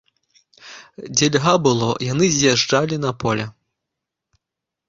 Дзе 1.17 1.27
льга 1.35 1.53
было, 1.67 1.89
яны 2.13 2.25
з'язджалі 2.39 2.95
на 3.05 3.11
поле. 3.25 3.45